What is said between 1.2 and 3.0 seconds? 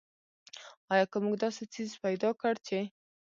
موږ داسې څیز پیدا کړ چې.